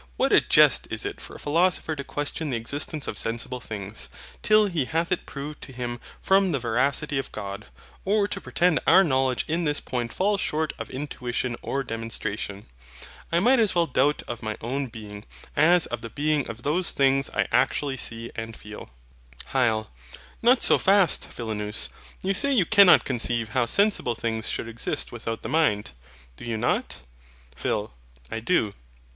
[0.17, 4.09] What a jest is it for a philosopher to question the existence of sensible things,
[4.41, 7.67] till he hath it proved to him from the veracity of God;
[8.03, 12.65] or to pretend our knowledge in this point falls short of intuition or demonstration!
[13.31, 15.23] I might as well doubt of my own being,
[15.55, 18.89] as of the being of those things I actually see and feel.
[19.53, 19.85] HYL.
[20.41, 21.89] Not so fast, Philonous:
[22.23, 25.91] you say you cannot conceive how sensible things should exist without the mind.
[26.37, 27.01] Do you not?
[27.55, 27.93] PHIL.
[28.31, 28.73] I do.